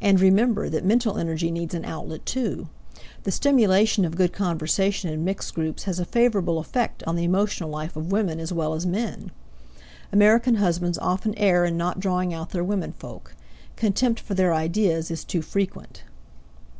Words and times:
And 0.00 0.20
remember 0.20 0.68
that 0.68 0.84
mental 0.84 1.18
energy 1.18 1.50
needs 1.50 1.74
an 1.74 1.84
outlet, 1.84 2.24
too. 2.24 2.68
The 3.24 3.32
stimulation 3.32 4.04
of 4.04 4.14
good 4.16 4.32
conversation 4.32 5.10
in 5.12 5.24
mixed 5.24 5.54
groups 5.56 5.82
has 5.90 5.98
a 5.98 6.04
favorable 6.04 6.60
effect 6.60 7.02
on 7.02 7.16
the 7.16 7.24
emotional 7.24 7.68
life 7.68 7.96
of 7.96 8.12
women 8.12 8.38
as 8.38 8.52
well 8.52 8.74
as 8.74 8.86
men. 8.86 9.32
American 10.12 10.54
husbands 10.54 10.98
often 10.98 11.34
err 11.36 11.64
in 11.64 11.76
not 11.76 11.98
drawing 11.98 12.32
out 12.32 12.50
their 12.50 12.62
womenfolk; 12.62 13.34
contempt 13.74 14.20
for 14.20 14.34
their 14.34 14.54
ideas 14.54 15.10
is 15.10 15.24
too 15.24 15.42
frequent. 15.42 16.04